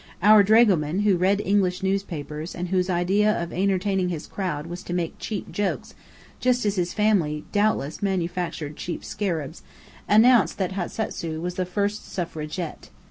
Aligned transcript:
Our 0.23 0.41
dragoman, 0.41 1.01
who 1.01 1.15
read 1.15 1.41
English 1.45 1.83
newspapers 1.83 2.55
and 2.55 2.69
whose 2.69 2.89
idea 2.89 3.39
of 3.39 3.53
entertaining 3.53 4.09
his 4.09 4.25
crowd 4.25 4.65
was 4.65 4.81
to 4.85 4.95
make 4.95 5.19
cheap 5.19 5.51
jokes 5.51 5.93
(just 6.39 6.65
as 6.65 6.73
his 6.75 6.91
family 6.91 7.43
doubtless 7.51 8.01
manufactured 8.01 8.77
cheap 8.77 9.05
scarabs), 9.05 9.61
announced 10.09 10.57
that 10.57 10.71
Hatasu 10.71 11.39
was 11.39 11.53
the 11.53 11.67
"first 11.67 12.11
suffragette." 12.11 12.89